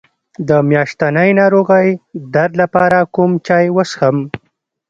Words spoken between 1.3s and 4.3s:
ناروغۍ درد لپاره کوم چای وڅښم؟